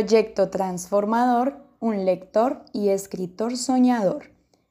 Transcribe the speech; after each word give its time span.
Proyecto 0.00 0.48
Transformador, 0.48 1.58
un 1.78 2.06
lector 2.06 2.64
y 2.72 2.88
escritor 2.88 3.58
soñador. 3.58 4.30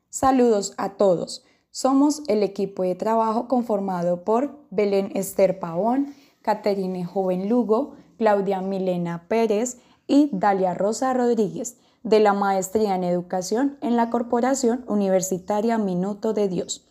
Saludos 0.10 0.74
a 0.78 0.94
todos. 0.94 1.44
Somos 1.70 2.24
el 2.26 2.42
equipo 2.42 2.82
de 2.82 2.96
trabajo 2.96 3.48
conformado 3.48 4.24
por 4.24 4.58
Belén 4.72 5.12
Esther 5.14 5.60
Pavón, 5.60 6.16
Caterine 6.42 7.06
Joven 7.06 7.48
Lugo, 7.48 7.94
Claudia 8.18 8.62
Milena 8.62 9.28
Pérez 9.28 9.78
y 10.08 10.32
Dalia 10.34 10.74
Rosa 10.74 11.14
Rodríguez, 11.14 11.78
de 12.02 12.20
la 12.22 12.34
Maestría 12.34 12.96
en 12.96 13.04
Educación 13.04 13.78
en 13.82 13.98
la 13.98 14.10
Corporación 14.10 14.84
Universitaria 14.88 15.78
Minuto 15.78 16.34
de 16.34 16.48
Dios. 16.48 16.88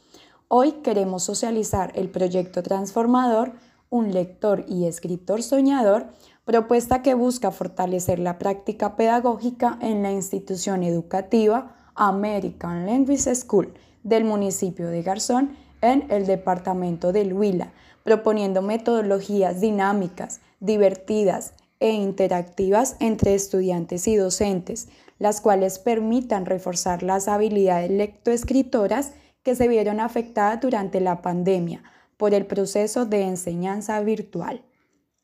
Hoy 0.46 0.74
queremos 0.84 1.24
socializar 1.24 1.90
el 1.96 2.08
proyecto 2.08 2.62
transformador, 2.62 3.54
un 3.90 4.12
lector 4.12 4.64
y 4.68 4.84
escritor 4.84 5.42
soñador, 5.42 6.06
propuesta 6.48 7.02
que 7.02 7.12
busca 7.12 7.50
fortalecer 7.50 8.18
la 8.18 8.38
práctica 8.38 8.96
pedagógica 8.96 9.78
en 9.82 10.02
la 10.02 10.12
institución 10.12 10.82
educativa 10.82 11.76
American 11.94 12.86
Language 12.86 13.34
School 13.34 13.74
del 14.02 14.24
municipio 14.24 14.88
de 14.88 15.02
Garzón 15.02 15.58
en 15.82 16.10
el 16.10 16.24
departamento 16.24 17.12
del 17.12 17.34
Huila, 17.34 17.74
proponiendo 18.02 18.62
metodologías 18.62 19.60
dinámicas, 19.60 20.40
divertidas 20.58 21.52
e 21.80 21.90
interactivas 21.90 22.96
entre 22.98 23.34
estudiantes 23.34 24.08
y 24.08 24.16
docentes, 24.16 24.88
las 25.18 25.42
cuales 25.42 25.78
permitan 25.78 26.46
reforzar 26.46 27.02
las 27.02 27.28
habilidades 27.28 27.90
lectoescritoras 27.90 29.12
que 29.42 29.54
se 29.54 29.68
vieron 29.68 30.00
afectadas 30.00 30.62
durante 30.62 31.02
la 31.02 31.20
pandemia 31.20 31.82
por 32.16 32.32
el 32.32 32.46
proceso 32.46 33.04
de 33.04 33.24
enseñanza 33.24 34.00
virtual. 34.00 34.62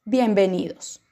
Bienvenidos. 0.04 1.03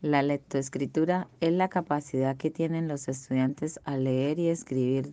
La 0.00 0.22
lectoescritura 0.22 1.26
es 1.40 1.52
la 1.52 1.68
capacidad 1.68 2.36
que 2.36 2.52
tienen 2.52 2.86
los 2.86 3.08
estudiantes 3.08 3.80
a 3.82 3.96
leer 3.96 4.38
y 4.38 4.46
escribir 4.46 5.12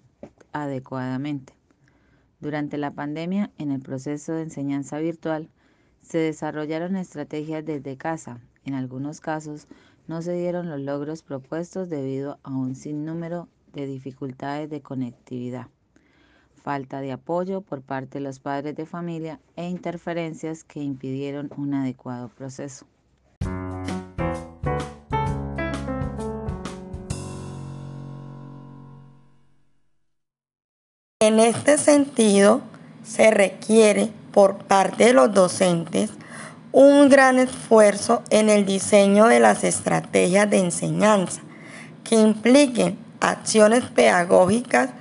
adecuadamente. 0.51 1.53
Durante 2.39 2.77
la 2.77 2.91
pandemia, 2.91 3.49
en 3.57 3.71
el 3.71 3.81
proceso 3.81 4.33
de 4.33 4.43
enseñanza 4.43 4.99
virtual, 4.99 5.49
se 6.03 6.19
desarrollaron 6.19 6.97
estrategias 6.97 7.65
desde 7.65 7.97
casa. 7.97 8.39
En 8.63 8.75
algunos 8.75 9.21
casos, 9.21 9.67
no 10.07 10.21
se 10.21 10.33
dieron 10.33 10.69
los 10.69 10.79
logros 10.79 11.23
propuestos 11.23 11.89
debido 11.89 12.37
a 12.43 12.51
un 12.51 12.75
sinnúmero 12.75 13.47
de 13.73 13.87
dificultades 13.87 14.69
de 14.69 14.81
conectividad, 14.81 15.67
falta 16.53 17.01
de 17.01 17.11
apoyo 17.11 17.61
por 17.61 17.81
parte 17.81 18.19
de 18.19 18.23
los 18.23 18.37
padres 18.37 18.75
de 18.75 18.85
familia 18.85 19.39
e 19.55 19.67
interferencias 19.67 20.63
que 20.63 20.83
impidieron 20.83 21.49
un 21.57 21.73
adecuado 21.73 22.29
proceso. 22.29 22.85
En 31.27 31.39
este 31.39 31.79
sentido, 31.79 32.61
se 33.03 33.31
requiere 33.31 34.11
por 34.31 34.57
parte 34.57 35.05
de 35.05 35.13
los 35.13 35.33
docentes 35.33 36.11
un 36.71 37.09
gran 37.09 37.39
esfuerzo 37.39 38.21
en 38.29 38.47
el 38.51 38.63
diseño 38.67 39.25
de 39.25 39.39
las 39.39 39.63
estrategias 39.63 40.47
de 40.51 40.59
enseñanza 40.59 41.41
que 42.03 42.13
impliquen 42.13 42.99
acciones 43.21 43.85
pedagógicas 43.85 44.91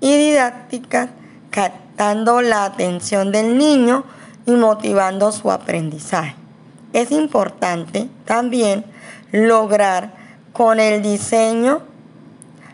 y 0.00 0.16
didácticas 0.16 1.08
captando 1.50 2.42
la 2.42 2.64
atención 2.64 3.32
del 3.32 3.58
niño 3.58 4.04
y 4.46 4.52
motivando 4.52 5.32
su 5.32 5.50
aprendizaje. 5.50 6.36
Es 6.92 7.10
importante 7.10 8.08
también 8.24 8.84
lograr 9.32 10.12
con 10.52 10.78
el 10.78 11.02
diseño 11.02 11.80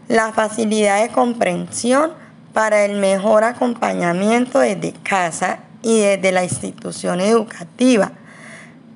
la 0.08 0.30
facilidad 0.34 1.00
de 1.00 1.08
comprensión 1.08 2.27
para 2.58 2.84
el 2.84 2.96
mejor 2.96 3.44
acompañamiento 3.44 4.58
desde 4.58 4.92
casa 4.92 5.60
y 5.80 6.00
desde 6.00 6.32
la 6.32 6.42
institución 6.42 7.20
educativa 7.20 8.10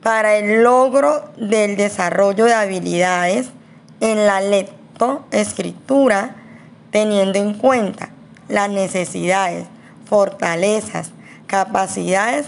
para 0.03 0.35
el 0.35 0.65
logro 0.65 1.31
del 1.37 1.77
desarrollo 1.77 2.47
de 2.47 2.55
habilidades 2.55 3.51
en 4.01 4.27
la 4.27 4.41
lectoescritura, 4.41 6.35
teniendo 6.91 7.39
en 7.39 7.55
cuenta 7.55 8.09
las 8.49 8.69
necesidades, 8.69 9.69
fortalezas, 10.07 11.13
capacidades, 11.47 12.47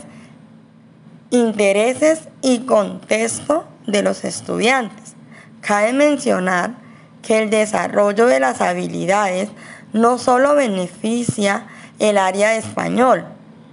intereses 1.31 2.23
y 2.43 2.67
contexto 2.67 3.69
de 3.87 4.03
los 4.03 4.25
estudiantes. 4.25 5.15
Cabe 5.61 5.93
mencionar 5.93 6.75
que 7.23 7.41
el 7.41 7.51
desarrollo 7.51 8.27
de 8.27 8.41
las 8.41 8.61
habilidades 8.61 9.49
no 9.95 10.19
solo 10.19 10.55
beneficia 10.55 11.67
el 11.99 12.19
área 12.19 12.55
español, 12.57 13.25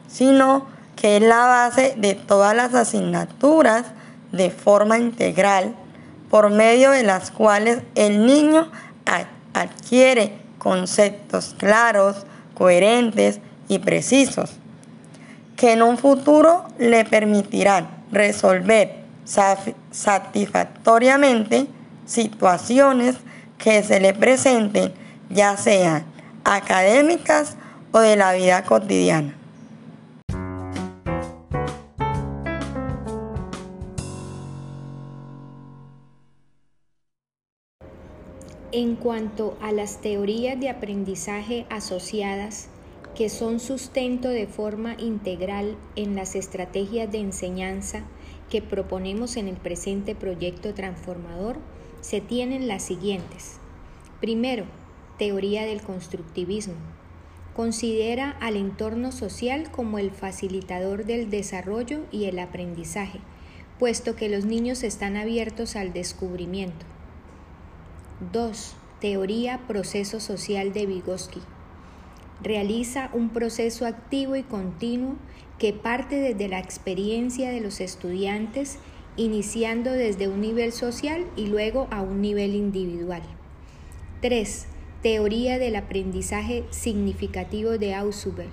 sino 0.08 0.68
que 0.96 1.18
es 1.18 1.24
la 1.24 1.48
base 1.48 1.96
de 1.98 2.14
todas 2.14 2.56
las 2.56 2.74
asignaturas 2.76 3.88
de 4.32 4.52
forma 4.52 5.00
integral, 5.00 5.76
por 6.30 6.52
medio 6.52 6.92
de 6.92 7.04
las 7.04 7.32
cuales 7.32 7.82
el 7.96 8.26
niño 8.26 8.72
adquiere 9.54 10.38
conceptos 10.60 11.56
claros, 11.58 12.26
coherentes 12.54 13.40
y 13.68 13.80
precisos, 13.80 14.52
que 15.58 15.74
en 15.74 15.82
un 15.82 15.98
futuro 15.98 16.66
le 16.78 17.04
permitirán 17.04 17.90
resolver 18.12 19.02
satisfactoriamente 19.26 21.66
situaciones 22.06 23.16
que 23.58 23.82
se 23.82 24.00
le 24.00 24.14
presenten, 24.14 24.94
ya 25.30 25.58
sean 25.58 26.11
académicas 26.44 27.56
o 27.92 28.00
de 28.00 28.16
la 28.16 28.34
vida 28.34 28.64
cotidiana. 28.64 29.36
En 38.74 38.96
cuanto 38.96 39.58
a 39.62 39.74
las 39.74 40.00
teorías 40.00 40.58
de 40.58 40.70
aprendizaje 40.70 41.66
asociadas, 41.70 42.70
que 43.16 43.28
son 43.28 43.60
sustento 43.60 44.30
de 44.30 44.48
forma 44.48 44.96
integral 44.98 45.76
en 45.98 46.16
las 46.16 46.36
estrategias 46.36 47.12
de 47.12 47.20
enseñanza 47.20 48.04
que 48.50 48.62
proponemos 48.62 49.36
en 49.36 49.50
el 49.50 49.58
presente 49.58 50.16
proyecto 50.16 50.74
transformador, 50.74 51.58
se 52.00 52.22
tienen 52.22 52.70
las 52.70 52.84
siguientes. 52.84 53.58
Primero, 54.22 54.66
teoría 55.22 55.68
del 55.68 55.84
constructivismo. 55.84 56.74
Considera 57.56 58.32
al 58.42 58.56
entorno 58.56 59.12
social 59.12 59.70
como 59.70 60.00
el 60.00 60.10
facilitador 60.10 61.06
del 61.06 61.30
desarrollo 61.30 62.00
y 62.12 62.26
el 62.26 62.40
aprendizaje, 62.40 63.20
puesto 63.78 64.16
que 64.16 64.30
los 64.30 64.46
niños 64.46 64.82
están 64.82 65.18
abiertos 65.18 65.76
al 65.76 65.94
descubrimiento. 65.94 66.88
2. 68.34 68.76
Teoría 69.00 69.60
Proceso 69.68 70.20
Social 70.20 70.74
de 70.74 70.88
Vygotsky. 70.88 71.42
Realiza 72.42 73.12
un 73.14 73.30
proceso 73.30 73.86
activo 73.86 74.36
y 74.36 74.42
continuo 74.42 75.18
que 75.60 75.72
parte 75.72 76.16
desde 76.16 76.48
la 76.48 76.58
experiencia 76.58 77.52
de 77.52 77.62
los 77.62 77.80
estudiantes, 77.80 78.80
iniciando 79.18 79.92
desde 79.92 80.28
un 80.28 80.42
nivel 80.42 80.72
social 80.72 81.28
y 81.36 81.46
luego 81.46 81.88
a 81.92 82.02
un 82.02 82.22
nivel 82.22 82.56
individual. 82.56 83.22
3. 84.22 84.71
Teoría 85.02 85.58
del 85.58 85.78
aprendizaje 85.78 86.64
significativo 86.70 87.80
de 87.80 87.96
Ausubel. 87.96 88.50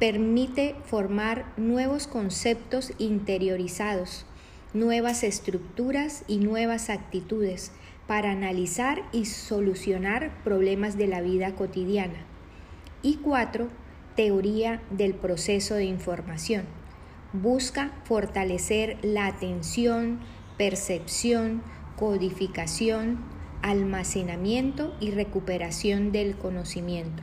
Permite 0.00 0.74
formar 0.84 1.52
nuevos 1.56 2.08
conceptos 2.08 2.92
interiorizados, 2.98 4.26
nuevas 4.74 5.22
estructuras 5.22 6.24
y 6.26 6.38
nuevas 6.38 6.90
actitudes 6.90 7.70
para 8.08 8.32
analizar 8.32 9.02
y 9.12 9.26
solucionar 9.26 10.42
problemas 10.42 10.98
de 10.98 11.06
la 11.06 11.20
vida 11.20 11.54
cotidiana. 11.54 12.26
Y 13.00 13.18
cuatro, 13.18 13.68
teoría 14.16 14.82
del 14.90 15.14
proceso 15.14 15.76
de 15.76 15.84
información. 15.84 16.64
Busca 17.32 17.92
fortalecer 18.02 18.98
la 19.02 19.28
atención, 19.28 20.18
percepción, 20.58 21.62
codificación, 21.96 23.18
almacenamiento 23.62 24.94
y 25.00 25.10
recuperación 25.10 26.12
del 26.12 26.36
conocimiento. 26.36 27.22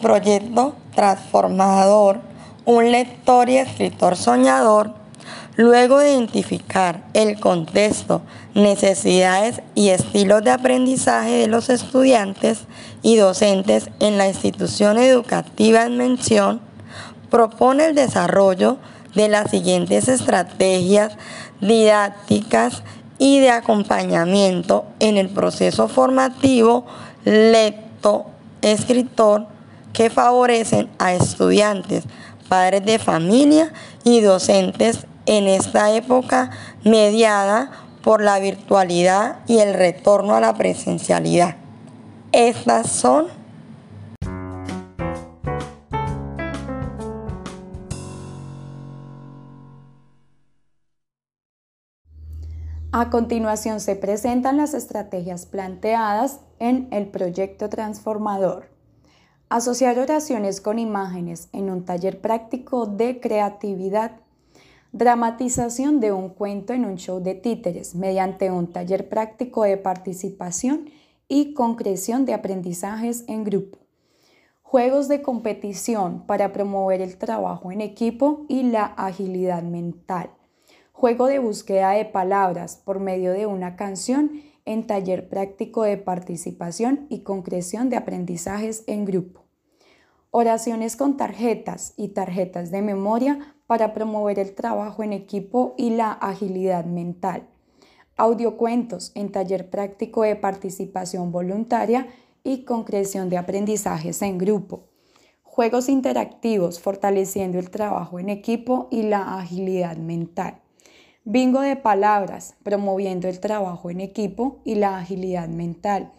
proyecto 0.00 0.76
transformador 0.94 2.20
un 2.64 2.92
lector 2.92 3.48
y 3.48 3.56
escritor 3.58 4.16
soñador 4.16 4.94
Luego 5.58 5.98
de 5.98 6.12
identificar 6.12 7.02
el 7.14 7.40
contexto, 7.40 8.22
necesidades 8.54 9.60
y 9.74 9.88
estilos 9.88 10.44
de 10.44 10.52
aprendizaje 10.52 11.32
de 11.32 11.48
los 11.48 11.68
estudiantes 11.68 12.60
y 13.02 13.16
docentes 13.16 13.90
en 13.98 14.18
la 14.18 14.28
institución 14.28 14.98
educativa 14.98 15.82
en 15.82 15.96
mención, 15.96 16.60
propone 17.30 17.86
el 17.86 17.94
desarrollo 17.94 18.78
de 19.14 19.28
las 19.28 19.50
siguientes 19.50 20.08
estrategias 20.08 21.16
didácticas 21.60 22.82
y 23.18 23.40
de 23.40 23.50
acompañamiento 23.50 24.86
en 25.00 25.16
el 25.16 25.28
proceso 25.28 25.88
formativo 25.88 26.86
lecto-escritor 27.24 29.46
que 29.92 30.10
favorecen 30.10 30.88
a 30.98 31.14
estudiantes, 31.14 32.04
padres 32.48 32.84
de 32.84 32.98
familia 32.98 33.72
y 34.04 34.20
docentes 34.20 35.06
en 35.26 35.48
esta 35.48 35.92
época 35.92 36.50
mediada 36.84 37.70
por 38.02 38.22
la 38.22 38.38
virtualidad 38.38 39.40
y 39.46 39.58
el 39.58 39.74
retorno 39.74 40.34
a 40.34 40.40
la 40.40 40.54
presencialidad. 40.54 41.56
Estas 42.32 42.90
son 42.90 43.26
A 53.00 53.10
continuación 53.10 53.78
se 53.78 53.94
presentan 53.94 54.56
las 54.56 54.74
estrategias 54.74 55.46
planteadas 55.46 56.40
en 56.58 56.88
el 56.90 57.06
proyecto 57.06 57.68
transformador. 57.68 58.70
Asociar 59.48 60.00
oraciones 60.00 60.60
con 60.60 60.80
imágenes 60.80 61.48
en 61.52 61.70
un 61.70 61.84
taller 61.84 62.20
práctico 62.20 62.86
de 62.86 63.20
creatividad. 63.20 64.16
Dramatización 64.90 66.00
de 66.00 66.10
un 66.10 66.30
cuento 66.30 66.72
en 66.72 66.84
un 66.84 66.96
show 66.96 67.22
de 67.22 67.36
títeres 67.36 67.94
mediante 67.94 68.50
un 68.50 68.72
taller 68.72 69.08
práctico 69.08 69.62
de 69.62 69.76
participación 69.76 70.90
y 71.28 71.54
concreción 71.54 72.24
de 72.24 72.34
aprendizajes 72.34 73.22
en 73.28 73.44
grupo. 73.44 73.78
Juegos 74.62 75.06
de 75.06 75.22
competición 75.22 76.26
para 76.26 76.52
promover 76.52 77.00
el 77.00 77.16
trabajo 77.16 77.70
en 77.70 77.80
equipo 77.80 78.44
y 78.48 78.64
la 78.64 78.86
agilidad 78.86 79.62
mental 79.62 80.30
juego 80.98 81.28
de 81.28 81.38
búsqueda 81.38 81.92
de 81.92 82.06
palabras 82.06 82.82
por 82.84 82.98
medio 82.98 83.32
de 83.32 83.46
una 83.46 83.76
canción 83.76 84.42
en 84.64 84.84
taller 84.88 85.28
práctico 85.28 85.84
de 85.84 85.96
participación 85.96 87.06
y 87.08 87.20
concreción 87.20 87.88
de 87.88 87.94
aprendizajes 87.94 88.82
en 88.88 89.04
grupo. 89.04 89.44
Oraciones 90.32 90.96
con 90.96 91.16
tarjetas 91.16 91.94
y 91.96 92.08
tarjetas 92.08 92.72
de 92.72 92.82
memoria 92.82 93.54
para 93.68 93.94
promover 93.94 94.40
el 94.40 94.56
trabajo 94.56 95.04
en 95.04 95.12
equipo 95.12 95.76
y 95.78 95.90
la 95.90 96.10
agilidad 96.10 96.84
mental. 96.84 97.46
Audiocuentos 98.16 99.12
en 99.14 99.30
taller 99.30 99.70
práctico 99.70 100.22
de 100.22 100.34
participación 100.34 101.30
voluntaria 101.30 102.08
y 102.42 102.64
concreción 102.64 103.30
de 103.30 103.38
aprendizajes 103.38 104.20
en 104.22 104.36
grupo. 104.36 104.88
Juegos 105.44 105.88
interactivos 105.88 106.80
fortaleciendo 106.80 107.60
el 107.60 107.70
trabajo 107.70 108.18
en 108.18 108.30
equipo 108.30 108.88
y 108.90 109.04
la 109.04 109.38
agilidad 109.38 109.96
mental 109.96 110.60
Bingo 111.24 111.60
de 111.60 111.76
palabras, 111.76 112.54
promoviendo 112.62 113.28
el 113.28 113.40
trabajo 113.40 113.90
en 113.90 114.00
equipo 114.00 114.60
y 114.64 114.76
la 114.76 114.98
agilidad 114.98 115.48
mental. 115.48 116.12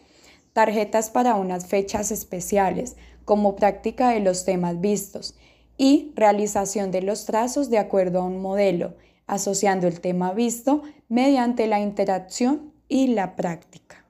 Tarjetas 0.54 1.10
para 1.10 1.36
unas 1.36 1.66
fechas 1.66 2.12
especiales, 2.12 2.96
como 3.26 3.56
práctica 3.56 4.10
de 4.10 4.20
los 4.20 4.46
temas 4.46 4.80
vistos. 4.82 5.36
Y 5.78 6.12
realización 6.16 6.92
de 6.92 7.02
los 7.02 7.26
trazos 7.26 7.70
de 7.70 7.78
acuerdo 7.78 8.20
a 8.20 8.26
un 8.26 8.42
modelo, 8.42 8.96
asociando 9.28 9.88
el 9.88 10.02
tema 10.02 10.34
visto 10.34 10.84
mediante 11.08 11.68
la 11.68 11.80
interacción 11.80 12.74
y 12.88 13.08
la 13.08 13.36
práctica. 13.36 14.06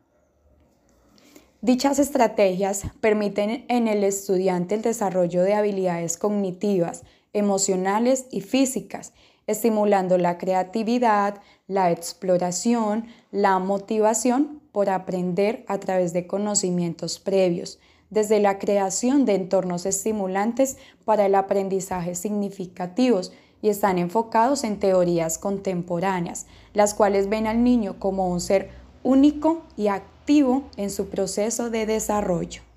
Dichas 1.62 2.00
estrategias 2.00 2.84
permiten 3.02 3.66
en 3.68 3.88
el 3.88 4.04
estudiante 4.04 4.76
el 4.76 4.82
desarrollo 4.82 5.44
de 5.44 5.54
habilidades 5.54 6.18
cognitivas, 6.18 7.04
emocionales 7.34 8.28
y 8.32 8.42
físicas 8.42 9.14
estimulando 9.50 10.20
la 10.20 10.38
creatividad, 10.38 11.42
la 11.68 11.90
exploración, 11.90 13.08
la 13.32 13.58
motivación 13.58 14.62
por 14.72 14.92
aprender 14.92 15.66
a 15.68 15.80
través 15.80 16.14
de 16.14 16.28
conocimientos 16.28 17.18
previos, 17.18 17.80
desde 18.12 18.40
la 18.40 18.60
creación 18.60 19.26
de 19.26 19.34
entornos 19.34 19.88
estimulantes 19.88 20.78
para 21.04 21.26
el 21.26 21.34
aprendizaje 21.34 22.14
significativos 22.14 23.32
y 23.64 23.70
están 23.70 23.98
enfocados 23.98 24.64
en 24.64 24.80
teorías 24.80 25.40
contemporáneas, 25.40 26.46
las 26.76 26.94
cuales 26.94 27.28
ven 27.28 27.48
al 27.48 27.64
niño 27.64 27.96
como 27.98 28.30
un 28.30 28.42
ser 28.42 28.70
único 29.02 29.64
y 29.76 29.88
activo 29.88 30.62
en 30.78 30.92
su 30.92 31.10
proceso 31.10 31.72
de 31.72 31.88
desarrollo. 31.88 32.69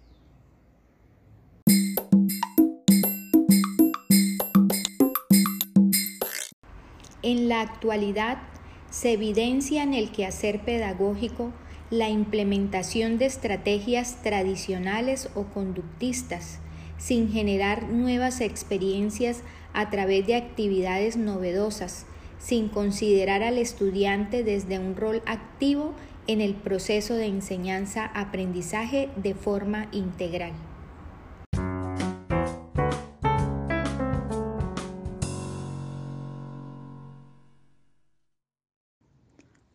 En 7.22 7.48
la 7.48 7.60
actualidad 7.60 8.38
se 8.90 9.12
evidencia 9.12 9.84
en 9.84 9.94
el 9.94 10.10
quehacer 10.10 10.60
pedagógico 10.60 11.52
la 11.88 12.08
implementación 12.08 13.16
de 13.18 13.26
estrategias 13.26 14.22
tradicionales 14.22 15.28
o 15.34 15.44
conductistas, 15.44 16.58
sin 16.98 17.30
generar 17.30 17.84
nuevas 17.84 18.40
experiencias 18.40 19.42
a 19.72 19.88
través 19.90 20.26
de 20.26 20.34
actividades 20.34 21.16
novedosas, 21.16 22.06
sin 22.38 22.68
considerar 22.68 23.42
al 23.42 23.58
estudiante 23.58 24.42
desde 24.42 24.80
un 24.80 24.96
rol 24.96 25.22
activo 25.26 25.94
en 26.26 26.40
el 26.40 26.54
proceso 26.54 27.14
de 27.14 27.26
enseñanza-aprendizaje 27.26 29.10
de 29.16 29.34
forma 29.34 29.88
integral. 29.92 30.52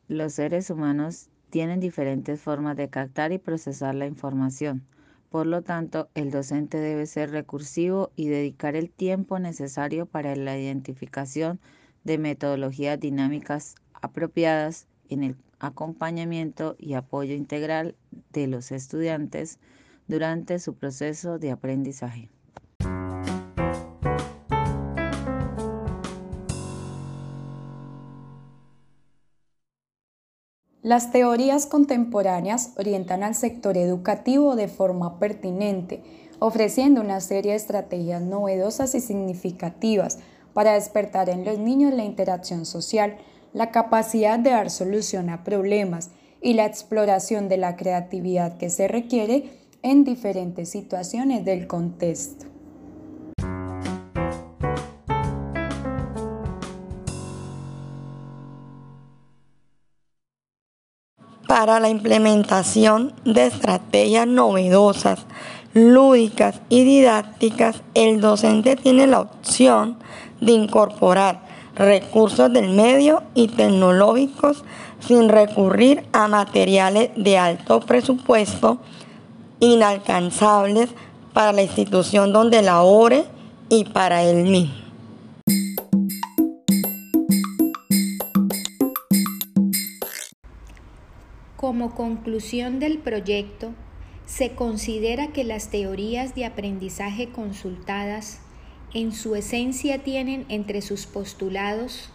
Los 0.09 0.35
seres 0.35 0.69
humanos 0.69 1.29
tienen 1.49 1.81
diferentes 1.81 2.39
formas 2.39 2.77
de 2.77 2.89
captar 2.89 3.33
y 3.33 3.39
procesar 3.39 3.93
la 3.93 4.05
información. 4.05 4.85
Por 5.29 5.45
lo 5.45 5.63
tanto, 5.63 6.07
el 6.15 6.31
docente 6.31 6.77
debe 6.77 7.05
ser 7.05 7.31
recursivo 7.31 8.11
y 8.15 8.29
dedicar 8.29 8.77
el 8.77 8.89
tiempo 8.89 9.37
necesario 9.37 10.05
para 10.05 10.33
la 10.37 10.57
identificación 10.57 11.59
de 12.05 12.17
metodologías 12.17 12.97
dinámicas 12.97 13.75
apropiadas 14.01 14.87
en 15.09 15.23
el 15.23 15.35
acompañamiento 15.59 16.77
y 16.79 16.93
apoyo 16.93 17.33
integral 17.33 17.97
de 18.31 18.47
los 18.47 18.71
estudiantes 18.71 19.59
durante 20.07 20.59
su 20.59 20.75
proceso 20.75 21.37
de 21.37 21.51
aprendizaje. 21.51 22.29
Las 30.87 31.11
teorías 31.11 31.65
contemporáneas 31.65 32.71
orientan 32.77 33.21
al 33.21 33.35
sector 33.35 33.75
educativo 33.75 34.55
de 34.55 34.69
forma 34.69 35.19
pertinente, 35.19 36.01
ofreciendo 36.39 37.01
una 37.01 37.19
serie 37.19 37.51
de 37.51 37.57
estrategias 37.57 38.21
novedosas 38.21 38.95
y 38.95 39.01
significativas 39.01 40.17
para 40.53 40.75
despertar 40.75 41.27
en 41.27 41.43
los 41.43 41.59
niños 41.59 41.93
la 41.93 42.05
interacción 42.05 42.65
social, 42.65 43.17
la 43.51 43.69
capacidad 43.71 44.39
de 44.39 44.51
dar 44.51 44.69
solución 44.69 45.29
a 45.29 45.43
problemas 45.43 46.11
y 46.41 46.53
la 46.53 46.65
exploración 46.65 47.49
de 47.49 47.57
la 47.57 47.75
creatividad 47.75 48.57
que 48.57 48.69
se 48.69 48.87
requiere 48.87 49.59
en 49.81 50.05
diferentes 50.05 50.69
situaciones 50.69 51.43
del 51.43 51.67
contexto. 51.67 52.45
Para 61.47 61.79
la 61.79 61.89
implementación 61.89 63.13
de 63.23 63.47
estrategias 63.47 64.27
novedosas, 64.27 65.25
lúdicas 65.73 66.59
y 66.69 66.83
didácticas, 66.83 67.81
el 67.93 68.19
docente 68.19 68.75
tiene 68.75 69.07
la 69.07 69.21
opción 69.21 69.97
de 70.41 70.51
incorporar 70.51 71.41
recursos 71.75 72.51
del 72.51 72.69
medio 72.69 73.23
y 73.33 73.47
tecnológicos 73.47 74.63
sin 74.99 75.29
recurrir 75.29 76.05
a 76.11 76.27
materiales 76.27 77.11
de 77.15 77.37
alto 77.37 77.79
presupuesto 77.79 78.79
inalcanzables 79.59 80.89
para 81.33 81.53
la 81.53 81.61
institución 81.61 82.33
donde 82.33 82.61
labore 82.61 83.25
y 83.69 83.85
para 83.85 84.23
él 84.23 84.43
mismo. 84.43 84.86
Como 91.57 91.95
conclusión 91.95 92.77
del 92.77 92.99
proyecto, 92.99 93.73
se 94.27 94.51
considera 94.51 95.29
que 95.29 95.43
las 95.43 95.71
teorías 95.71 96.35
de 96.35 96.45
aprendizaje 96.45 97.29
consultadas 97.29 98.41
en 98.93 99.11
su 99.11 99.35
esencia 99.35 100.03
tienen 100.03 100.45
entre 100.49 100.83
sus 100.83 101.07
postulados 101.07 102.11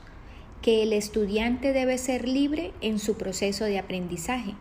que 0.63 0.85
el 0.85 0.93
estudiante 0.93 1.73
debe 1.73 1.99
ser 1.99 2.29
libre 2.29 2.73
en 2.83 3.01
su 3.01 3.17
proceso 3.17 3.65
de 3.65 3.81
aprendizaje, 3.81 4.55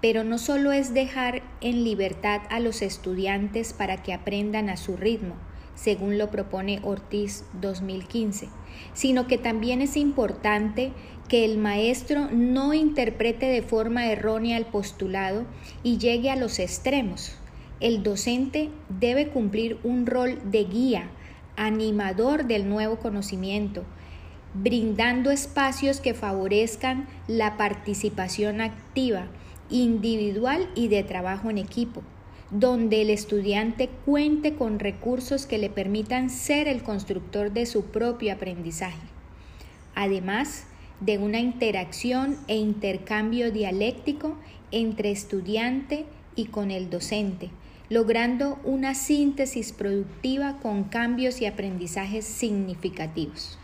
pero 0.00 0.24
no 0.24 0.38
solo 0.38 0.72
es 0.72 0.92
dejar 0.92 1.44
en 1.60 1.84
libertad 1.84 2.40
a 2.50 2.58
los 2.58 2.82
estudiantes 2.82 3.72
para 3.72 4.02
que 4.02 4.12
aprendan 4.12 4.68
a 4.68 4.76
su 4.76 4.96
ritmo, 4.96 5.36
según 5.74 6.18
lo 6.18 6.30
propone 6.30 6.80
Ortiz 6.82 7.44
2015, 7.60 8.48
sino 8.92 9.26
que 9.26 9.38
también 9.38 9.82
es 9.82 9.96
importante 9.96 10.92
que 11.28 11.44
el 11.44 11.58
maestro 11.58 12.28
no 12.30 12.74
interprete 12.74 13.46
de 13.46 13.62
forma 13.62 14.06
errónea 14.06 14.58
el 14.58 14.66
postulado 14.66 15.44
y 15.82 15.98
llegue 15.98 16.30
a 16.30 16.36
los 16.36 16.58
extremos. 16.58 17.36
El 17.80 18.02
docente 18.02 18.70
debe 18.88 19.28
cumplir 19.28 19.78
un 19.82 20.06
rol 20.06 20.38
de 20.44 20.64
guía, 20.64 21.10
animador 21.56 22.46
del 22.46 22.68
nuevo 22.68 22.96
conocimiento, 22.96 23.84
brindando 24.54 25.30
espacios 25.30 26.00
que 26.00 26.14
favorezcan 26.14 27.08
la 27.26 27.56
participación 27.56 28.60
activa, 28.60 29.26
individual 29.70 30.68
y 30.74 30.88
de 30.88 31.02
trabajo 31.02 31.50
en 31.50 31.58
equipo, 31.58 32.02
donde 32.50 33.02
el 33.02 33.10
estudiante 33.10 33.88
cuente 34.04 34.54
con 34.54 34.78
recursos 34.78 35.46
que 35.46 35.58
le 35.58 35.70
permitan 35.70 36.30
ser 36.30 36.68
el 36.68 36.82
constructor 36.82 37.52
de 37.52 37.66
su 37.66 37.86
propio 37.86 38.32
aprendizaje. 38.32 39.06
Además, 39.94 40.66
de 41.00 41.18
una 41.18 41.40
interacción 41.40 42.36
e 42.46 42.56
intercambio 42.56 43.50
dialéctico 43.50 44.36
entre 44.70 45.10
estudiante 45.10 46.06
y 46.36 46.46
con 46.46 46.70
el 46.70 46.90
docente, 46.90 47.50
logrando 47.88 48.58
una 48.64 48.94
síntesis 48.94 49.72
productiva 49.72 50.58
con 50.60 50.84
cambios 50.84 51.40
y 51.40 51.46
aprendizajes 51.46 52.24
significativos. 52.24 53.58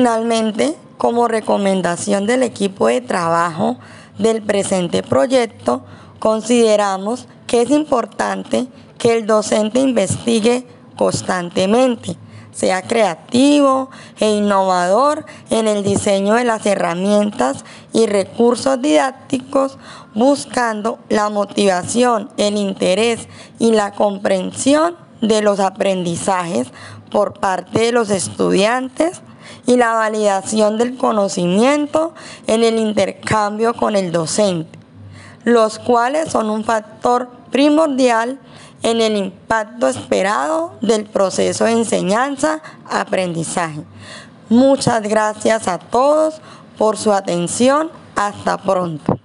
Finalmente, 0.00 0.78
como 0.96 1.28
recomendación 1.28 2.24
del 2.24 2.42
equipo 2.42 2.86
de 2.86 3.02
trabajo 3.02 3.76
del 4.16 4.40
presente 4.40 5.02
proyecto, 5.02 5.84
consideramos 6.18 7.26
que 7.46 7.60
es 7.60 7.70
importante 7.70 8.66
que 8.96 9.12
el 9.12 9.26
docente 9.26 9.78
investigue 9.78 10.66
constantemente, 10.96 12.16
sea 12.50 12.80
creativo 12.80 13.90
e 14.18 14.30
innovador 14.30 15.26
en 15.50 15.68
el 15.68 15.82
diseño 15.82 16.32
de 16.32 16.44
las 16.44 16.64
herramientas 16.64 17.66
y 17.92 18.06
recursos 18.06 18.80
didácticos, 18.80 19.76
buscando 20.14 20.98
la 21.10 21.28
motivación, 21.28 22.30
el 22.38 22.56
interés 22.56 23.28
y 23.58 23.72
la 23.72 23.92
comprensión 23.92 24.96
de 25.20 25.42
los 25.42 25.60
aprendizajes 25.60 26.68
por 27.10 27.38
parte 27.38 27.80
de 27.80 27.92
los 27.92 28.08
estudiantes 28.08 29.20
y 29.66 29.76
la 29.76 29.94
validación 29.94 30.78
del 30.78 30.96
conocimiento 30.96 32.14
en 32.46 32.62
el 32.64 32.78
intercambio 32.78 33.74
con 33.74 33.96
el 33.96 34.12
docente, 34.12 34.78
los 35.44 35.78
cuales 35.78 36.30
son 36.30 36.50
un 36.50 36.64
factor 36.64 37.28
primordial 37.50 38.38
en 38.82 39.00
el 39.00 39.16
impacto 39.16 39.88
esperado 39.88 40.74
del 40.80 41.04
proceso 41.04 41.64
de 41.64 41.72
enseñanza-aprendizaje. 41.72 43.84
Muchas 44.48 45.02
gracias 45.02 45.68
a 45.68 45.78
todos 45.78 46.40
por 46.78 46.96
su 46.96 47.12
atención. 47.12 47.90
Hasta 48.16 48.58
pronto. 48.58 49.18